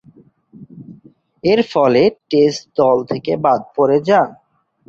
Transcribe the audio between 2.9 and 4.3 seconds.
থেকে বাদ পড়ে যান।